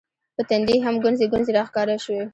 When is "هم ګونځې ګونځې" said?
0.85-1.51